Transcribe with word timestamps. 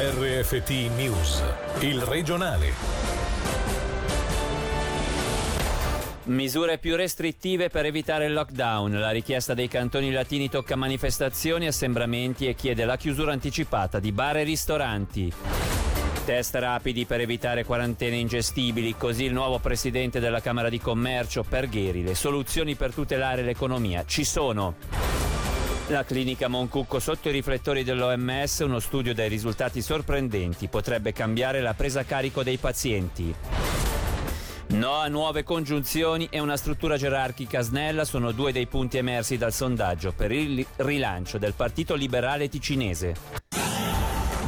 RFT 0.00 0.70
News, 0.94 1.42
il 1.80 2.00
regionale. 2.02 2.72
Misure 6.26 6.78
più 6.78 6.94
restrittive 6.94 7.68
per 7.68 7.84
evitare 7.84 8.26
il 8.26 8.32
lockdown. 8.32 8.92
La 8.92 9.10
richiesta 9.10 9.54
dei 9.54 9.66
cantoni 9.66 10.12
latini 10.12 10.48
tocca 10.48 10.76
manifestazioni, 10.76 11.66
assembramenti 11.66 12.46
e 12.46 12.54
chiede 12.54 12.84
la 12.84 12.96
chiusura 12.96 13.32
anticipata 13.32 13.98
di 13.98 14.12
bar 14.12 14.36
e 14.36 14.44
ristoranti. 14.44 15.32
Test 16.24 16.54
rapidi 16.54 17.04
per 17.04 17.18
evitare 17.18 17.64
quarantene 17.64 18.14
ingestibili, 18.14 18.94
così 18.96 19.24
il 19.24 19.32
nuovo 19.32 19.58
presidente 19.58 20.20
della 20.20 20.40
Camera 20.40 20.68
di 20.68 20.78
Commercio, 20.78 21.42
Pergheri. 21.42 22.04
Le 22.04 22.14
soluzioni 22.14 22.76
per 22.76 22.94
tutelare 22.94 23.42
l'economia 23.42 24.04
ci 24.06 24.22
sono. 24.22 25.17
La 25.90 26.04
clinica 26.04 26.48
Moncucco 26.48 26.98
sotto 26.98 27.30
i 27.30 27.32
riflettori 27.32 27.82
dell'OMS, 27.82 28.58
uno 28.58 28.78
studio 28.78 29.14
dai 29.14 29.30
risultati 29.30 29.80
sorprendenti, 29.80 30.68
potrebbe 30.68 31.12
cambiare 31.12 31.62
la 31.62 31.72
presa 31.72 32.00
a 32.00 32.04
carico 32.04 32.42
dei 32.42 32.58
pazienti. 32.58 33.34
No 34.68 34.96
a 34.96 35.08
nuove 35.08 35.44
congiunzioni 35.44 36.28
e 36.30 36.40
una 36.40 36.58
struttura 36.58 36.98
gerarchica 36.98 37.62
snella 37.62 38.04
sono 38.04 38.32
due 38.32 38.52
dei 38.52 38.66
punti 38.66 38.98
emersi 38.98 39.38
dal 39.38 39.54
sondaggio 39.54 40.12
per 40.12 40.30
il 40.30 40.64
rilancio 40.76 41.38
del 41.38 41.54
Partito 41.54 41.94
Liberale 41.94 42.50
Ticinese. 42.50 43.47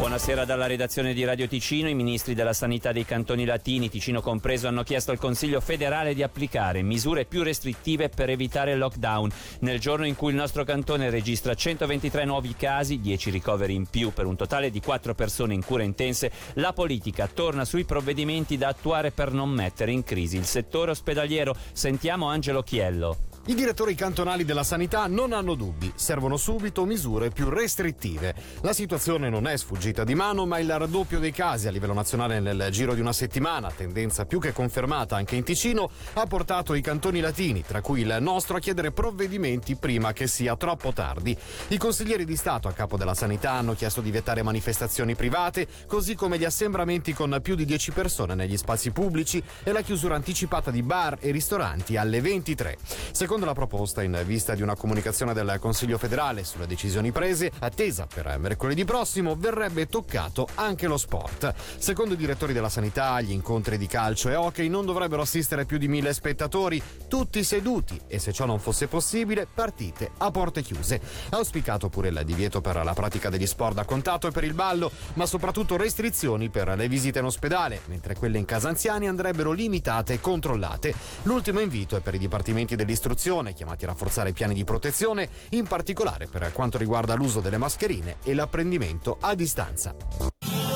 Buonasera 0.00 0.46
dalla 0.46 0.66
redazione 0.66 1.12
di 1.12 1.26
Radio 1.26 1.46
Ticino. 1.46 1.86
I 1.86 1.94
ministri 1.94 2.32
della 2.32 2.54
sanità 2.54 2.90
dei 2.90 3.04
cantoni 3.04 3.44
latini, 3.44 3.90
Ticino 3.90 4.22
compreso, 4.22 4.66
hanno 4.66 4.82
chiesto 4.82 5.10
al 5.10 5.18
Consiglio 5.18 5.60
federale 5.60 6.14
di 6.14 6.22
applicare 6.22 6.80
misure 6.80 7.26
più 7.26 7.42
restrittive 7.42 8.08
per 8.08 8.30
evitare 8.30 8.72
il 8.72 8.78
lockdown. 8.78 9.30
Nel 9.60 9.78
giorno 9.78 10.06
in 10.06 10.16
cui 10.16 10.30
il 10.30 10.36
nostro 10.36 10.64
cantone 10.64 11.10
registra 11.10 11.52
123 11.52 12.24
nuovi 12.24 12.54
casi, 12.56 12.98
10 12.98 13.28
ricoveri 13.28 13.74
in 13.74 13.90
più 13.90 14.10
per 14.10 14.24
un 14.24 14.36
totale 14.36 14.70
di 14.70 14.80
4 14.80 15.14
persone 15.14 15.52
in 15.52 15.62
cure 15.62 15.84
intense, 15.84 16.32
la 16.54 16.72
politica 16.72 17.28
torna 17.28 17.66
sui 17.66 17.84
provvedimenti 17.84 18.56
da 18.56 18.68
attuare 18.68 19.10
per 19.10 19.32
non 19.32 19.50
mettere 19.50 19.92
in 19.92 20.02
crisi 20.02 20.38
il 20.38 20.46
settore 20.46 20.92
ospedaliero. 20.92 21.54
Sentiamo 21.72 22.26
Angelo 22.26 22.62
Chiello. 22.62 23.29
I 23.50 23.54
direttori 23.56 23.96
cantonali 23.96 24.44
della 24.44 24.62
sanità 24.62 25.08
non 25.08 25.32
hanno 25.32 25.56
dubbi, 25.56 25.90
servono 25.96 26.36
subito 26.36 26.84
misure 26.84 27.30
più 27.30 27.48
restrittive. 27.48 28.32
La 28.60 28.72
situazione 28.72 29.28
non 29.28 29.48
è 29.48 29.56
sfuggita 29.56 30.04
di 30.04 30.14
mano, 30.14 30.46
ma 30.46 30.60
il 30.60 30.78
raddoppio 30.78 31.18
dei 31.18 31.32
casi 31.32 31.66
a 31.66 31.72
livello 31.72 31.92
nazionale 31.92 32.38
nel 32.38 32.68
giro 32.70 32.94
di 32.94 33.00
una 33.00 33.12
settimana, 33.12 33.72
tendenza 33.72 34.24
più 34.24 34.38
che 34.38 34.52
confermata 34.52 35.16
anche 35.16 35.34
in 35.34 35.42
Ticino, 35.42 35.90
ha 36.12 36.26
portato 36.26 36.74
i 36.74 36.80
cantoni 36.80 37.18
latini, 37.18 37.64
tra 37.66 37.80
cui 37.80 38.02
il 38.02 38.18
nostro, 38.20 38.56
a 38.56 38.60
chiedere 38.60 38.92
provvedimenti 38.92 39.74
prima 39.74 40.12
che 40.12 40.28
sia 40.28 40.56
troppo 40.56 40.92
tardi. 40.92 41.36
I 41.70 41.76
consiglieri 41.76 42.24
di 42.24 42.36
Stato 42.36 42.68
a 42.68 42.72
capo 42.72 42.96
della 42.96 43.14
sanità 43.14 43.50
hanno 43.50 43.74
chiesto 43.74 44.00
di 44.00 44.12
vietare 44.12 44.44
manifestazioni 44.44 45.16
private, 45.16 45.66
così 45.88 46.14
come 46.14 46.38
gli 46.38 46.44
assembramenti 46.44 47.12
con 47.12 47.36
più 47.42 47.56
di 47.56 47.64
10 47.64 47.90
persone 47.90 48.36
negli 48.36 48.56
spazi 48.56 48.92
pubblici 48.92 49.42
e 49.64 49.72
la 49.72 49.82
chiusura 49.82 50.14
anticipata 50.14 50.70
di 50.70 50.84
bar 50.84 51.16
e 51.18 51.32
ristoranti 51.32 51.96
alle 51.96 52.20
23. 52.20 52.78
Secondo 53.10 53.38
la 53.44 53.54
proposta, 53.54 54.02
in 54.02 54.20
vista 54.24 54.54
di 54.54 54.62
una 54.62 54.74
comunicazione 54.74 55.32
del 55.32 55.58
Consiglio 55.60 55.98
federale 55.98 56.44
sulle 56.44 56.66
decisioni 56.66 57.12
prese, 57.12 57.50
attesa 57.60 58.06
per 58.12 58.36
mercoledì 58.38 58.84
prossimo, 58.84 59.36
verrebbe 59.36 59.86
toccato 59.86 60.48
anche 60.56 60.86
lo 60.86 60.96
sport. 60.96 61.54
Secondo 61.78 62.14
i 62.14 62.16
direttori 62.16 62.52
della 62.52 62.68
sanità, 62.68 63.20
gli 63.20 63.30
incontri 63.30 63.78
di 63.78 63.86
calcio 63.86 64.28
e 64.28 64.34
hockey 64.34 64.68
non 64.68 64.84
dovrebbero 64.84 65.22
assistere 65.22 65.64
più 65.64 65.78
di 65.78 65.86
mille 65.86 66.12
spettatori, 66.12 66.82
tutti 67.06 67.44
seduti 67.44 68.00
e 68.08 68.18
se 68.18 68.32
ciò 68.32 68.46
non 68.46 68.58
fosse 68.58 68.88
possibile, 68.88 69.46
partite 69.52 70.10
a 70.18 70.30
porte 70.30 70.62
chiuse. 70.62 71.00
Auspicato 71.30 71.88
pure 71.88 72.08
il 72.08 72.22
divieto 72.24 72.60
per 72.60 72.82
la 72.82 72.94
pratica 72.94 73.30
degli 73.30 73.46
sport 73.46 73.74
da 73.74 73.84
contatto 73.84 74.26
e 74.26 74.32
per 74.32 74.44
il 74.44 74.54
ballo, 74.54 74.90
ma 75.14 75.26
soprattutto 75.26 75.76
restrizioni 75.76 76.48
per 76.48 76.68
le 76.76 76.88
visite 76.88 77.20
in 77.20 77.26
ospedale, 77.26 77.80
mentre 77.86 78.16
quelle 78.16 78.38
in 78.38 78.44
casa 78.44 78.68
anziani 78.68 79.06
andrebbero 79.06 79.52
limitate 79.52 80.14
e 80.14 80.20
controllate. 80.20 80.94
L'ultimo 81.22 81.60
invito 81.60 81.96
è 81.96 82.00
per 82.00 82.14
i 82.14 82.18
dipartimenti 82.18 82.76
dell'istruzione 82.76 83.18
chiamati 83.52 83.84
a 83.84 83.88
rafforzare 83.88 84.30
i 84.30 84.32
piani 84.32 84.54
di 84.54 84.64
protezione, 84.64 85.28
in 85.50 85.66
particolare 85.66 86.26
per 86.26 86.50
quanto 86.52 86.78
riguarda 86.78 87.14
l'uso 87.14 87.40
delle 87.40 87.58
mascherine 87.58 88.16
e 88.24 88.32
l'apprendimento 88.32 89.18
a 89.20 89.34
distanza. 89.34 90.69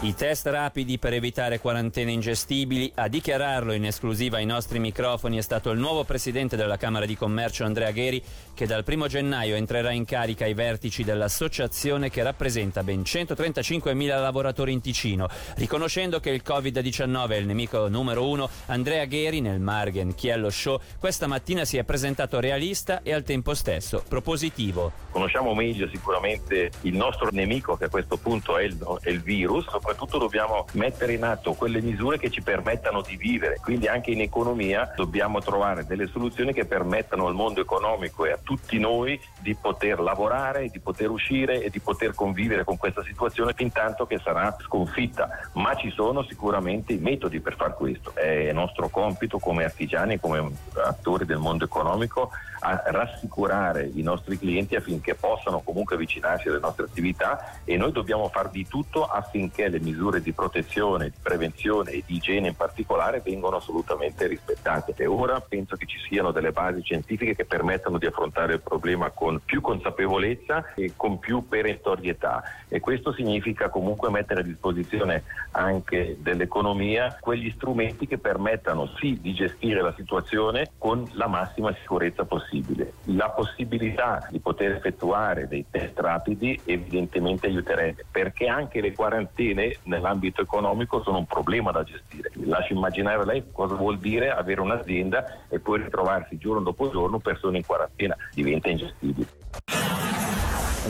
I 0.00 0.14
test 0.14 0.46
rapidi 0.46 0.96
per 0.96 1.12
evitare 1.12 1.58
quarantene 1.58 2.12
ingestibili, 2.12 2.92
a 2.94 3.08
dichiararlo 3.08 3.72
in 3.72 3.84
esclusiva 3.84 4.36
ai 4.36 4.46
nostri 4.46 4.78
microfoni 4.78 5.38
è 5.38 5.40
stato 5.40 5.70
il 5.70 5.80
nuovo 5.80 6.04
presidente 6.04 6.54
della 6.54 6.76
Camera 6.76 7.04
di 7.04 7.16
Commercio 7.16 7.64
Andrea 7.64 7.90
Gheri 7.90 8.22
che 8.54 8.64
dal 8.64 8.84
1 8.86 9.08
gennaio 9.08 9.56
entrerà 9.56 9.90
in 9.90 10.04
carica 10.04 10.44
ai 10.44 10.54
vertici 10.54 11.02
dell'associazione 11.02 12.10
che 12.10 12.22
rappresenta 12.22 12.84
ben 12.84 13.00
135.000 13.00 14.06
lavoratori 14.20 14.72
in 14.72 14.80
Ticino. 14.80 15.28
Riconoscendo 15.56 16.20
che 16.20 16.30
il 16.30 16.42
Covid-19 16.46 17.30
è 17.30 17.34
il 17.34 17.46
nemico 17.46 17.88
numero 17.88 18.28
uno, 18.28 18.48
Andrea 18.66 19.04
Gheri 19.04 19.40
nel 19.40 19.58
Margen 19.58 20.14
Chiello 20.14 20.50
Show 20.50 20.80
questa 21.00 21.26
mattina 21.26 21.64
si 21.64 21.76
è 21.76 21.82
presentato 21.82 22.38
realista 22.38 23.02
e 23.02 23.12
al 23.12 23.24
tempo 23.24 23.52
stesso 23.52 24.04
propositivo. 24.08 24.92
Conosciamo 25.10 25.54
meglio 25.54 25.88
sicuramente 25.88 26.70
il 26.82 26.94
nostro 26.94 27.30
nemico 27.32 27.76
che 27.76 27.86
a 27.86 27.88
questo 27.88 28.16
punto 28.16 28.56
è 28.58 28.62
il, 28.62 28.78
è 29.00 29.10
il 29.10 29.22
virus 29.22 29.66
soprattutto 29.88 30.18
dobbiamo 30.18 30.66
mettere 30.72 31.14
in 31.14 31.24
atto 31.24 31.54
quelle 31.54 31.80
misure 31.80 32.18
che 32.18 32.28
ci 32.28 32.42
permettano 32.42 33.00
di 33.00 33.16
vivere, 33.16 33.58
quindi 33.62 33.88
anche 33.88 34.10
in 34.10 34.20
economia 34.20 34.92
dobbiamo 34.94 35.40
trovare 35.40 35.86
delle 35.86 36.06
soluzioni 36.08 36.52
che 36.52 36.66
permettano 36.66 37.26
al 37.26 37.32
mondo 37.32 37.62
economico 37.62 38.26
e 38.26 38.32
a 38.32 38.38
tutti 38.42 38.78
noi 38.78 39.18
di 39.40 39.54
poter 39.54 40.00
lavorare, 40.00 40.68
di 40.68 40.78
poter 40.78 41.08
uscire 41.08 41.62
e 41.62 41.70
di 41.70 41.80
poter 41.80 42.14
convivere 42.14 42.64
con 42.64 42.76
questa 42.76 43.02
situazione 43.02 43.54
fin 43.54 43.72
tanto 43.72 44.06
che 44.06 44.20
sarà 44.22 44.54
sconfitta, 44.60 45.30
ma 45.54 45.74
ci 45.74 45.90
sono 45.90 46.22
sicuramente 46.22 46.92
i 46.92 46.98
metodi 46.98 47.40
per 47.40 47.56
far 47.56 47.74
questo. 47.74 48.14
È 48.14 48.52
nostro 48.52 48.90
compito 48.90 49.38
come 49.38 49.64
artigiani, 49.64 50.20
come 50.20 50.52
attori 50.84 51.24
del 51.24 51.38
mondo 51.38 51.64
economico 51.64 52.30
a 52.60 52.82
rassicurare 52.86 53.88
i 53.94 54.02
nostri 54.02 54.38
clienti 54.38 54.74
affinché 54.74 55.14
possano 55.14 55.60
comunque 55.60 55.94
avvicinarsi 55.94 56.48
alle 56.48 56.58
nostre 56.58 56.86
attività 56.86 57.60
e 57.64 57.76
noi 57.76 57.92
dobbiamo 57.92 58.28
far 58.28 58.50
di 58.50 58.66
tutto 58.66 59.06
affinché 59.06 59.68
le 59.68 59.77
le 59.78 59.80
misure 59.80 60.20
di 60.20 60.32
protezione, 60.32 61.06
di 61.06 61.16
prevenzione 61.22 61.92
e 61.92 62.02
di 62.04 62.16
igiene 62.16 62.48
in 62.48 62.56
particolare 62.56 63.22
vengono 63.24 63.56
assolutamente 63.56 64.26
rispettate. 64.26 64.94
E 64.96 65.06
ora 65.06 65.40
penso 65.40 65.76
che 65.76 65.86
ci 65.86 65.98
siano 65.98 66.32
delle 66.32 66.52
basi 66.52 66.82
scientifiche 66.82 67.34
che 67.34 67.44
permettano 67.44 67.98
di 67.98 68.06
affrontare 68.06 68.54
il 68.54 68.60
problema 68.60 69.10
con 69.10 69.40
più 69.44 69.60
consapevolezza 69.60 70.74
e 70.74 70.92
con 70.96 71.18
più 71.18 71.46
perentorietà 71.48 72.42
e 72.68 72.80
questo 72.80 73.12
significa 73.12 73.70
comunque 73.70 74.10
mettere 74.10 74.40
a 74.40 74.44
disposizione 74.44 75.24
anche 75.52 76.16
dell'economia 76.20 77.16
quegli 77.18 77.50
strumenti 77.52 78.06
che 78.06 78.18
permettano 78.18 78.88
sì 78.98 79.18
di 79.20 79.32
gestire 79.32 79.80
la 79.80 79.94
situazione 79.96 80.70
con 80.76 81.08
la 81.12 81.26
massima 81.26 81.74
sicurezza 81.80 82.24
possibile. 82.24 82.92
La 83.04 83.30
possibilità 83.30 84.26
di 84.30 84.38
poter 84.38 84.72
effettuare 84.72 85.48
dei 85.48 85.64
test 85.70 85.98
rapidi 85.98 86.60
evidentemente 86.64 87.46
aiuterebbe 87.46 88.04
perché 88.10 88.46
anche 88.46 88.80
le 88.80 88.92
quarantene 88.92 89.67
nell'ambito 89.84 90.42
economico 90.42 91.02
sono 91.02 91.18
un 91.18 91.26
problema 91.26 91.70
da 91.70 91.82
gestire. 91.82 92.30
Lascio 92.44 92.74
immaginare 92.74 93.24
lei 93.24 93.44
cosa 93.52 93.74
vuol 93.74 93.98
dire 93.98 94.30
avere 94.30 94.60
un'azienda 94.60 95.46
e 95.48 95.58
poi 95.58 95.82
ritrovarsi 95.82 96.38
giorno 96.38 96.60
dopo 96.60 96.90
giorno 96.90 97.18
persone 97.18 97.58
in 97.58 97.66
quarantena, 97.66 98.16
diventa 98.34 98.68
ingestibile. 98.68 99.26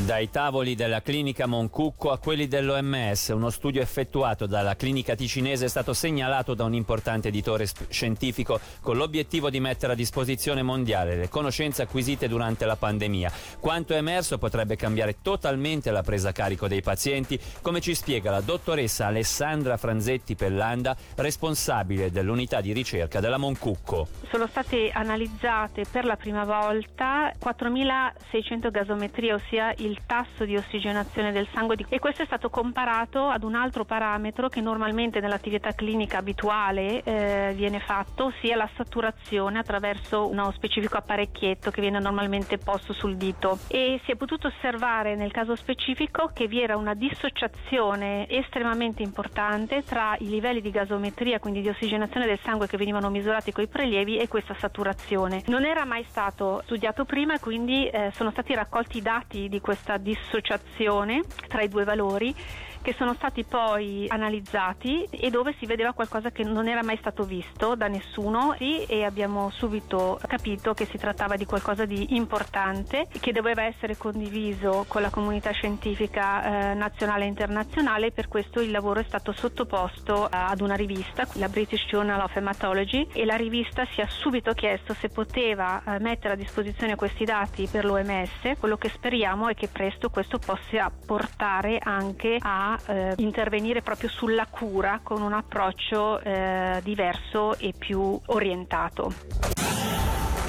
Dai 0.04 0.30
tavoli 0.30 0.74
della 0.74 1.02
clinica 1.02 1.46
Moncucco 1.46 2.10
a 2.10 2.18
quelli 2.18 2.46
dell'OMS, 2.48 3.28
uno 3.28 3.50
studio 3.50 3.82
effettuato 3.82 4.46
dalla 4.46 4.74
clinica 4.74 5.14
ticinese 5.14 5.66
è 5.66 5.68
stato 5.68 5.92
segnalato 5.92 6.54
da 6.54 6.64
un 6.64 6.72
importante 6.72 7.28
editore 7.28 7.66
scientifico 7.88 8.58
con 8.80 8.96
l'obiettivo 8.96 9.50
di 9.50 9.60
mettere 9.60 9.92
a 9.92 9.96
disposizione 9.96 10.62
mondiale 10.62 11.16
le 11.16 11.28
conoscenze 11.28 11.82
acquisite 11.82 12.26
durante 12.26 12.64
la 12.64 12.76
pandemia. 12.76 13.30
Quanto 13.60 13.92
emerso 13.92 14.38
potrebbe 14.38 14.76
cambiare 14.76 15.16
totalmente 15.20 15.90
la 15.90 16.02
presa 16.02 16.30
a 16.30 16.32
carico 16.32 16.68
dei 16.68 16.80
pazienti, 16.80 17.38
come 17.60 17.80
ci 17.80 17.94
spiega 17.94 18.30
la 18.30 18.40
dottoressa 18.40 19.06
Alessandra 19.06 19.76
Franzetti 19.76 20.36
Pellanda, 20.36 20.96
responsabile 21.16 22.10
dell'unità 22.10 22.60
di 22.60 22.72
ricerca 22.72 23.20
della 23.20 23.36
Moncucco. 23.36 24.08
Sono 24.30 24.46
state 24.46 24.90
analizzate 24.90 25.84
per 25.90 26.04
la 26.04 26.16
prima 26.16 26.44
volta 26.44 27.32
4.600 27.38 28.70
gasometrie, 28.70 29.34
ossia 29.34 29.74
il 29.78 29.87
il 29.88 30.00
tasso 30.06 30.44
di 30.44 30.56
ossigenazione 30.56 31.32
del 31.32 31.48
sangue 31.52 31.76
e 31.88 31.98
questo 31.98 32.22
è 32.22 32.26
stato 32.26 32.50
comparato 32.50 33.28
ad 33.28 33.42
un 33.42 33.54
altro 33.54 33.84
parametro 33.84 34.48
che 34.48 34.60
normalmente 34.60 35.20
nell'attività 35.20 35.72
clinica 35.72 36.18
abituale 36.18 37.02
eh, 37.02 37.52
viene 37.54 37.80
fatto, 37.80 38.26
ossia 38.26 38.56
la 38.56 38.68
saturazione 38.76 39.58
attraverso 39.58 40.28
uno 40.28 40.50
specifico 40.52 40.98
apparecchietto 40.98 41.70
che 41.70 41.80
viene 41.80 41.98
normalmente 41.98 42.58
posto 42.58 42.92
sul 42.92 43.16
dito 43.16 43.58
e 43.68 44.00
si 44.04 44.12
è 44.12 44.16
potuto 44.16 44.48
osservare 44.48 45.16
nel 45.16 45.32
caso 45.32 45.56
specifico 45.56 46.30
che 46.32 46.46
vi 46.46 46.60
era 46.60 46.76
una 46.76 46.94
dissociazione 46.94 48.28
estremamente 48.28 49.02
importante 49.02 49.82
tra 49.82 50.16
i 50.18 50.28
livelli 50.28 50.60
di 50.60 50.70
gasometria, 50.70 51.38
quindi 51.38 51.62
di 51.62 51.68
ossigenazione 51.68 52.26
del 52.26 52.38
sangue 52.42 52.66
che 52.66 52.76
venivano 52.76 53.10
misurati 53.10 53.52
con 53.52 53.64
i 53.64 53.68
prelievi 53.68 54.18
e 54.18 54.28
questa 54.28 54.54
saturazione. 54.54 55.42
Non 55.46 55.64
era 55.64 55.84
mai 55.84 56.04
stato 56.04 56.60
studiato 56.64 57.04
prima 57.04 57.38
quindi 57.38 57.88
eh, 57.88 58.10
sono 58.14 58.30
stati 58.30 58.54
raccolti 58.54 58.98
i 58.98 59.02
dati 59.02 59.48
di 59.48 59.60
questo 59.60 59.77
questa 59.78 59.96
dissociazione 59.98 61.24
tra 61.46 61.62
i 61.62 61.68
due 61.68 61.84
valori 61.84 62.34
che 62.82 62.94
sono 62.96 63.14
stati 63.14 63.44
poi 63.44 64.06
analizzati 64.08 65.06
e 65.10 65.30
dove 65.30 65.54
si 65.58 65.66
vedeva 65.66 65.92
qualcosa 65.92 66.30
che 66.30 66.44
non 66.44 66.68
era 66.68 66.82
mai 66.82 66.96
stato 66.98 67.24
visto 67.24 67.74
da 67.74 67.88
nessuno. 67.88 68.54
E 68.58 69.04
abbiamo 69.04 69.50
subito 69.50 70.18
capito 70.26 70.74
che 70.74 70.86
si 70.86 70.98
trattava 70.98 71.36
di 71.36 71.44
qualcosa 71.44 71.84
di 71.84 72.16
importante 72.16 73.06
che 73.20 73.32
doveva 73.32 73.62
essere 73.62 73.96
condiviso 73.96 74.84
con 74.88 75.02
la 75.02 75.10
comunità 75.10 75.50
scientifica 75.50 76.70
eh, 76.70 76.74
nazionale 76.74 77.24
e 77.24 77.28
internazionale. 77.28 78.12
Per 78.12 78.28
questo 78.28 78.60
il 78.60 78.70
lavoro 78.70 79.00
è 79.00 79.04
stato 79.04 79.32
sottoposto 79.32 80.28
ad 80.30 80.60
una 80.60 80.74
rivista, 80.74 81.26
la 81.34 81.48
British 81.48 81.86
Journal 81.86 82.20
of 82.20 82.36
Hematology 82.36 83.08
e 83.12 83.24
la 83.24 83.36
rivista 83.36 83.86
si 83.92 84.00
è 84.00 84.06
subito 84.08 84.52
chiesto 84.52 84.94
se 84.94 85.08
poteva 85.08 85.82
eh, 85.84 85.98
mettere 85.98 86.34
a 86.34 86.36
disposizione 86.36 86.94
questi 86.94 87.24
dati 87.24 87.66
per 87.70 87.84
l'OMS, 87.84 88.58
quello 88.58 88.76
che 88.76 88.88
speriamo 88.88 89.48
è 89.48 89.54
che 89.54 89.68
presto 89.68 90.10
questo 90.10 90.38
possa 90.38 90.90
portare 91.06 91.78
anche 91.82 92.36
a 92.40 92.77
eh, 92.86 93.14
intervenire 93.16 93.82
proprio 93.82 94.08
sulla 94.08 94.46
cura 94.46 95.00
con 95.02 95.22
un 95.22 95.32
approccio 95.32 96.20
eh, 96.20 96.80
diverso 96.82 97.56
e 97.58 97.72
più 97.76 98.18
orientato. 98.26 99.12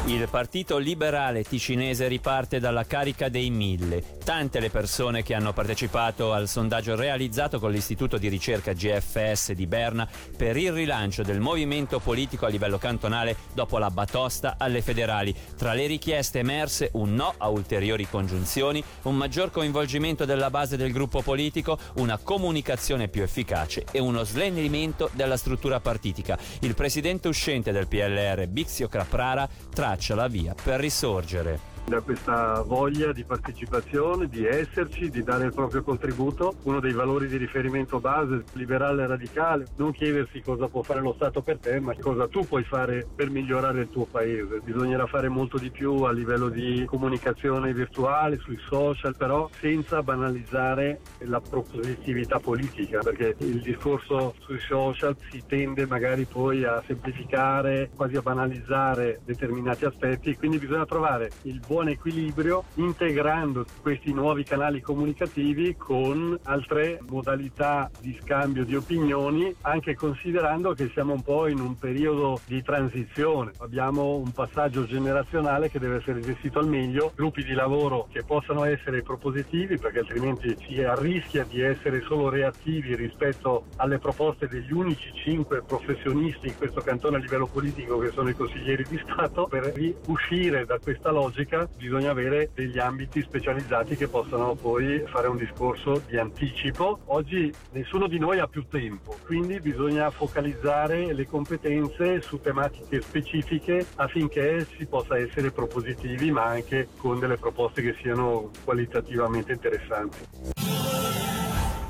Il 0.06 0.28
partito 0.30 0.78
liberale 0.78 1.44
ticinese 1.44 2.08
riparte 2.08 2.60
dalla 2.60 2.84
carica 2.86 3.30
dei 3.30 3.50
mille. 3.50 4.19
Tante 4.30 4.60
le 4.60 4.70
persone 4.70 5.24
che 5.24 5.34
hanno 5.34 5.54
partecipato 5.54 6.34
al 6.34 6.48
sondaggio 6.48 6.96
realizzato 6.96 7.60
con 7.60 7.72
l'Istituto 7.72 8.20
di 8.20 8.28
ricerca 8.28 8.74
GFS 8.74 9.54
di 9.54 9.66
Berna 9.66 10.08
per 10.38 10.56
il 10.56 10.72
rilancio 10.72 11.24
del 11.24 11.40
movimento 11.40 11.98
politico 11.98 12.46
a 12.46 12.50
livello 12.50 12.78
cantonale 12.78 13.36
dopo 13.56 13.80
la 13.80 13.90
batosta 13.90 14.58
alle 14.60 14.84
federali. 14.84 15.36
Tra 15.58 15.74
le 15.74 15.88
richieste 15.88 16.38
emerse 16.38 16.92
un 16.94 17.16
no 17.16 17.34
a 17.40 17.50
ulteriori 17.50 18.08
congiunzioni, 18.08 18.84
un 19.02 19.16
maggior 19.16 19.50
coinvolgimento 19.50 20.26
della 20.26 20.52
base 20.52 20.78
del 20.78 20.92
gruppo 20.92 21.24
politico, 21.24 21.80
una 21.96 22.20
comunicazione 22.20 23.08
più 23.08 23.24
efficace 23.24 23.84
e 23.92 24.00
uno 24.00 24.24
snellimento 24.24 25.10
della 25.14 25.38
struttura 25.38 25.80
partitica. 25.80 26.38
Il 26.60 26.76
presidente 26.76 27.30
uscente 27.30 27.72
del 27.72 27.88
PLR, 27.88 28.46
Bixio 28.46 28.88
Craprara, 28.88 29.50
traccia 29.74 30.10
traccia 30.10 30.14
la 30.14 30.28
via 30.28 30.54
per 30.54 30.80
risorgere 30.80 31.78
da 31.90 32.02
questa 32.02 32.62
voglia 32.62 33.12
di 33.12 33.24
partecipazione, 33.24 34.28
di 34.28 34.46
esserci, 34.46 35.10
di 35.10 35.24
dare 35.24 35.46
il 35.46 35.54
proprio 35.54 35.82
contributo. 35.82 36.54
Uno 36.64 36.80
dei 36.80 36.94
valori 36.94 37.28
di 37.28 37.38
riferimento 37.38 38.00
base, 38.00 38.44
liberale 38.54 39.04
e 39.04 39.08
radicale, 39.08 39.66
non 39.78 39.92
chiedersi 39.92 40.42
cosa 40.42 40.68
può 40.68 40.84
fare 40.84 41.02
lo 41.02 41.14
Stato 41.14 41.42
per 41.42 41.58
te, 41.58 41.80
ma 41.80 41.96
cosa 42.00 42.28
tu 42.28 42.46
puoi 42.48 42.64
fare 42.64 43.08
per 43.14 43.32
migliorare 43.32 43.82
il 43.82 43.90
tuo 43.90 44.06
paese. 44.06 44.62
Bisognerà 44.64 45.08
fare 45.08 45.28
molto 45.28 45.58
di 45.58 45.72
più 45.72 46.04
a 46.04 46.12
livello 46.12 46.50
di 46.50 46.86
comunicazione 46.86 47.74
virtuale, 47.74 48.38
sui 48.38 48.60
social, 48.70 49.18
però 49.18 49.50
senza 49.60 50.04
banalizzare 50.04 51.00
la 51.22 51.42
propositività 51.42 52.40
politica, 52.40 53.00
perché 53.00 53.36
il 53.40 53.62
discorso 53.62 54.36
sui 54.40 54.60
social 54.60 55.16
si 55.32 55.44
tende 55.48 55.88
magari 55.88 56.26
poi 56.26 56.64
a 56.64 56.84
semplificare, 56.86 57.90
quasi 57.96 58.16
a 58.16 58.22
banalizzare 58.22 59.22
determinati 59.26 59.86
aspetti, 59.86 60.36
quindi 60.36 60.60
bisogna 60.60 60.86
trovare 60.86 61.32
il 61.44 61.60
buon 61.66 61.79
buon 61.80 61.92
equilibrio 61.92 62.66
integrando 62.74 63.66
questi 63.82 64.12
nuovi 64.12 64.44
canali 64.44 64.82
comunicativi 64.82 65.78
con 65.78 66.38
altre 66.44 67.00
modalità 67.08 67.90
di 68.02 68.18
scambio 68.22 68.66
di 68.66 68.76
opinioni, 68.76 69.56
anche 69.62 69.96
considerando 69.96 70.74
che 70.74 70.90
siamo 70.94 71.14
un 71.14 71.22
po' 71.22 71.48
in 71.48 71.62
un 71.62 71.78
periodo 71.78 72.42
di 72.46 72.62
transizione. 72.62 73.54
Abbiamo 73.60 74.16
un 74.16 74.34
passaggio 74.34 74.86
generazionale 74.86 75.70
che 75.70 75.80
deve 75.80 75.98
essere 75.98 76.20
gestito 76.20 76.60
al 76.60 76.68
meglio, 76.68 77.14
gruppi 77.16 77.46
di 77.46 77.54
lavoro 77.54 78.10
che 78.12 78.24
possano 78.24 78.66
essere 78.66 79.02
propositivi 79.02 79.78
perché 79.78 80.00
altrimenti 80.00 80.58
si 80.68 80.84
rischia 80.98 81.46
di 81.46 81.62
essere 81.62 82.02
solo 82.02 82.28
reattivi 82.28 82.94
rispetto 82.96 83.68
alle 83.78 84.00
proposte 84.00 84.50
degli 84.50 84.74
unici 84.74 85.14
cinque 85.24 85.64
professionisti 85.66 86.48
in 86.48 86.58
questo 86.58 86.82
cantone 86.82 87.16
a 87.16 87.20
livello 87.20 87.48
politico 87.48 88.00
che 88.00 88.12
sono 88.12 88.28
i 88.28 88.36
consiglieri 88.36 88.86
di 88.90 89.00
Stato 89.02 89.48
per 89.48 89.72
uscire 90.08 90.66
da 90.66 90.78
questa 90.78 91.12
logica 91.12 91.59
bisogna 91.78 92.12
avere 92.12 92.52
degli 92.54 92.80
ambiti 92.80 93.22
specializzati 93.22 93.96
che 93.96 94.08
possano 94.08 94.56
poi 94.56 95.04
fare 95.08 95.28
un 95.28 95.38
discorso 95.38 96.02
di 96.08 96.18
anticipo. 96.18 97.00
Oggi 97.06 97.52
nessuno 97.72 98.08
di 98.08 98.20
noi 98.20 98.40
ha 98.40 98.48
più 98.48 98.68
tempo, 98.68 99.18
quindi 99.26 99.60
bisogna 99.60 100.10
focalizzare 100.10 101.14
le 101.14 101.28
competenze 101.28 102.22
su 102.22 102.40
tematiche 102.40 103.02
specifiche 103.02 103.86
affinché 103.96 104.66
si 104.78 104.86
possa 104.86 105.18
essere 105.18 105.52
propositivi 105.52 106.32
ma 106.32 106.46
anche 106.46 106.90
con 106.98 107.20
delle 107.20 107.38
proposte 107.38 107.82
che 107.82 107.96
siano 108.02 108.52
qualitativamente 108.64 109.52
interessanti. 109.52 111.09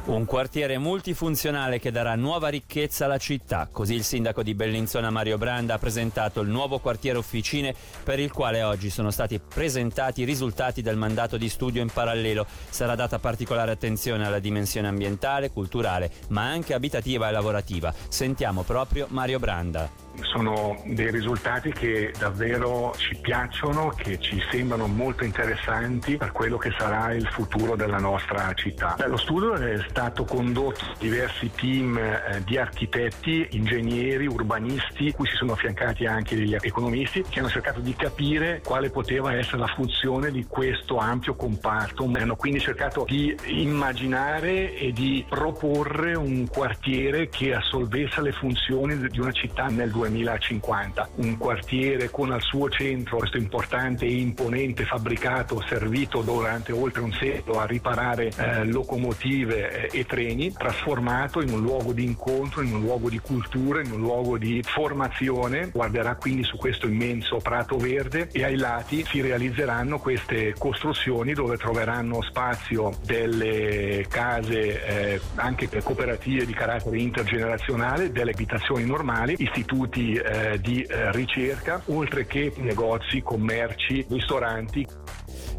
Un 0.05 0.25
quartiere 0.25 0.79
multifunzionale 0.79 1.77
che 1.77 1.91
darà 1.91 2.15
nuova 2.15 2.47
ricchezza 2.47 3.05
alla 3.05 3.19
città. 3.19 3.69
Così 3.71 3.93
il 3.93 4.03
sindaco 4.03 4.41
di 4.41 4.55
Bellinzona 4.55 5.11
Mario 5.11 5.37
Branda 5.37 5.75
ha 5.75 5.77
presentato 5.77 6.41
il 6.41 6.49
nuovo 6.49 6.79
quartiere 6.79 7.19
officine 7.19 7.75
per 8.03 8.19
il 8.19 8.31
quale 8.31 8.63
oggi 8.63 8.89
sono 8.89 9.11
stati 9.11 9.39
presentati 9.39 10.21
i 10.21 10.25
risultati 10.25 10.81
del 10.81 10.97
mandato 10.97 11.37
di 11.37 11.47
studio 11.47 11.81
in 11.81 11.91
parallelo. 11.93 12.47
Sarà 12.69 12.95
data 12.95 13.19
particolare 13.19 13.71
attenzione 13.71 14.25
alla 14.25 14.39
dimensione 14.39 14.87
ambientale, 14.87 15.51
culturale, 15.51 16.11
ma 16.29 16.43
anche 16.43 16.73
abitativa 16.73 17.29
e 17.29 17.31
lavorativa. 17.31 17.93
Sentiamo 18.07 18.63
proprio 18.63 19.05
Mario 19.09 19.37
Branda 19.37 20.07
sono 20.23 20.81
dei 20.85 21.11
risultati 21.11 21.71
che 21.71 22.13
davvero 22.17 22.93
ci 22.97 23.15
piacciono, 23.15 23.89
che 23.89 24.19
ci 24.19 24.41
sembrano 24.51 24.87
molto 24.87 25.23
interessanti 25.23 26.17
per 26.17 26.31
quello 26.31 26.57
che 26.57 26.71
sarà 26.77 27.13
il 27.13 27.27
futuro 27.27 27.75
della 27.75 27.97
nostra 27.97 28.53
città. 28.53 28.95
Lo 29.07 29.17
studio 29.17 29.53
è 29.53 29.79
stato 29.87 30.25
condotto 30.25 30.85
da 30.85 30.95
diversi 30.99 31.49
team 31.55 31.97
eh, 31.97 32.43
di 32.45 32.57
architetti, 32.57 33.47
ingegneri, 33.51 34.27
urbanisti, 34.27 35.11
cui 35.13 35.27
si 35.27 35.35
sono 35.35 35.53
affiancati 35.53 36.05
anche 36.05 36.35
degli 36.35 36.55
economisti, 36.59 37.23
che 37.27 37.39
hanno 37.39 37.49
cercato 37.49 37.79
di 37.79 37.95
capire 37.95 38.61
quale 38.63 38.89
poteva 38.89 39.33
essere 39.33 39.57
la 39.57 39.67
funzione 39.67 40.31
di 40.31 40.45
questo 40.45 40.97
ampio 40.97 41.35
comparto. 41.35 42.09
Hanno 42.19 42.35
quindi 42.35 42.59
cercato 42.59 43.05
di 43.07 43.35
immaginare 43.45 44.75
e 44.75 44.91
di 44.91 45.25
proporre 45.27 46.15
un 46.15 46.47
quartiere 46.47 47.29
che 47.29 47.53
assolvesse 47.53 48.21
le 48.21 48.31
funzioni 48.33 48.97
di 49.07 49.19
una 49.19 49.31
città 49.31 49.67
nel 49.67 49.89
2000 49.89 50.08
2050. 50.09 51.09
Un 51.15 51.37
quartiere 51.37 52.09
con 52.09 52.31
al 52.31 52.41
suo 52.41 52.69
centro 52.69 53.17
questo 53.17 53.37
importante 53.37 54.05
e 54.05 54.11
imponente 54.11 54.85
fabbricato 54.85 55.61
servito 55.61 56.21
durante 56.21 56.71
oltre 56.71 57.01
un 57.01 57.11
secolo 57.11 57.59
a 57.59 57.65
riparare 57.65 58.31
eh, 58.35 58.65
locomotive 58.65 59.89
eh, 59.89 59.99
e 59.99 60.05
treni, 60.05 60.51
trasformato 60.51 61.41
in 61.41 61.51
un 61.51 61.61
luogo 61.61 61.93
di 61.93 62.03
incontro, 62.03 62.61
in 62.61 62.73
un 62.73 62.81
luogo 62.81 63.09
di 63.09 63.19
cultura, 63.19 63.81
in 63.81 63.91
un 63.91 63.99
luogo 63.99 64.37
di 64.37 64.61
formazione. 64.63 65.69
Guarderà 65.71 66.15
quindi 66.15 66.43
su 66.43 66.57
questo 66.57 66.87
immenso 66.87 67.37
prato 67.37 67.77
verde 67.77 68.29
e 68.31 68.43
ai 68.43 68.57
lati 68.57 69.05
si 69.05 69.21
realizzeranno 69.21 69.99
queste 69.99 70.53
costruzioni 70.57 71.33
dove 71.33 71.57
troveranno 71.57 72.21
spazio 72.21 72.97
delle 73.05 74.05
case 74.09 74.85
eh, 74.85 75.21
anche 75.35 75.67
cooperative 75.83 76.45
di 76.45 76.53
carattere 76.53 76.97
intergenerazionale, 76.99 78.11
delle 78.11 78.31
abitazioni 78.31 78.85
normali, 78.85 79.35
istituti 79.37 79.98
istituti 79.99 80.13
eh, 80.15 80.59
di 80.61 80.81
eh, 80.83 81.11
ricerca, 81.11 81.81
oltre 81.87 82.25
che 82.25 82.53
negozi, 82.57 83.21
commerci, 83.21 84.05
ristoranti. 84.09 84.87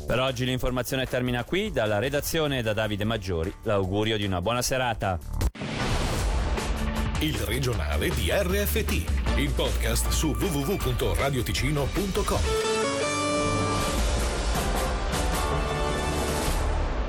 Per 0.07 0.19
oggi 0.19 0.47
l'informazione 0.47 1.05
termina 1.07 1.45
qui, 1.45 1.71
dalla 1.71 1.99
redazione 1.99 2.63
da 2.63 2.73
Davide 2.73 3.05
Maggiori, 3.05 3.53
l'augurio 3.63 4.17
di 4.17 4.25
una 4.25 4.41
buona 4.41 4.63
serata. 4.63 5.19
Il 7.21 7.37
regionale 7.41 8.09
di 8.09 8.31
RFT, 8.31 9.37
il 9.37 9.53
podcast 9.55 10.09
su 10.09 10.31
www.radioticino.com. 10.31 12.70